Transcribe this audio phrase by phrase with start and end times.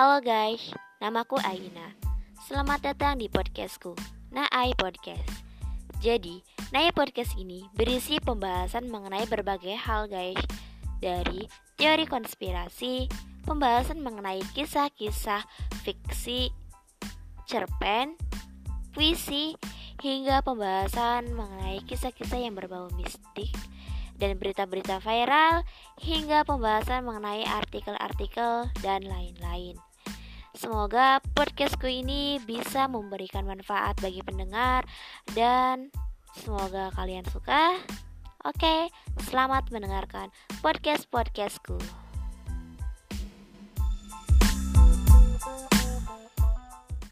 [0.00, 1.92] Halo guys, namaku Aina.
[2.48, 3.92] Selamat datang di podcastku,
[4.32, 5.28] Naai Podcast.
[6.00, 6.40] Jadi,
[6.72, 10.40] Naai Podcast ini berisi pembahasan mengenai berbagai hal guys.
[11.04, 11.44] Dari
[11.76, 13.12] teori konspirasi,
[13.44, 15.44] pembahasan mengenai kisah-kisah
[15.84, 16.48] fiksi,
[17.44, 18.16] cerpen,
[18.96, 19.52] puisi,
[20.00, 23.52] hingga pembahasan mengenai kisah-kisah yang berbau mistik
[24.16, 25.60] dan berita-berita viral
[26.00, 29.76] hingga pembahasan mengenai artikel-artikel dan lain-lain.
[30.60, 34.84] Semoga podcastku ini bisa memberikan manfaat bagi pendengar
[35.32, 35.88] dan
[36.36, 37.80] semoga kalian suka.
[38.44, 38.92] Oke,
[39.24, 40.28] selamat mendengarkan
[40.60, 41.99] podcast-podcastku.